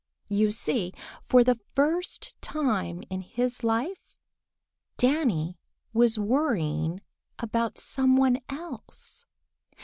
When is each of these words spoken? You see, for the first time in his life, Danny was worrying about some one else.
You 0.29 0.49
see, 0.49 0.93
for 1.29 1.43
the 1.43 1.59
first 1.75 2.33
time 2.41 3.03
in 3.11 3.21
his 3.21 3.63
life, 3.63 4.17
Danny 4.97 5.59
was 5.93 6.17
worrying 6.17 7.01
about 7.37 7.77
some 7.77 8.17
one 8.17 8.39
else. 8.49 9.25